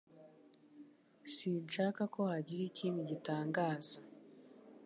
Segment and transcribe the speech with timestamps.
[1.35, 3.97] Sinshaka ko hagira ikindi gitangaza